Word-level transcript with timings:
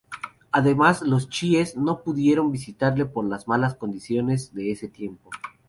Además 0.51 1.03
los 1.03 1.29
chiíes 1.29 1.77
no 1.77 2.01
pudieron 2.01 2.51
visitarle 2.51 3.05
por 3.05 3.23
las 3.23 3.47
malas 3.47 3.75
condiciones 3.75 4.51
de 4.55 4.71
ese 4.71 4.87
tiempo. 4.87 5.29